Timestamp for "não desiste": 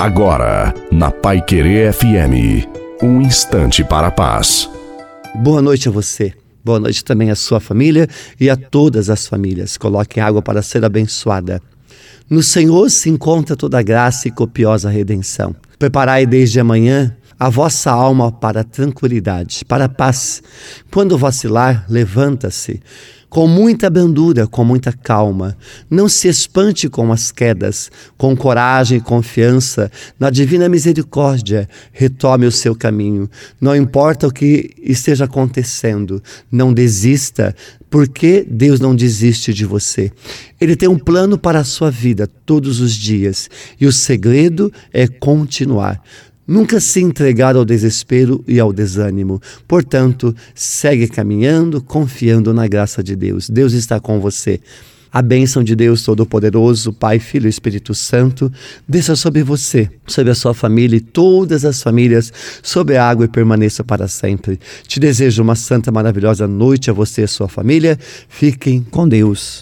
38.80-39.54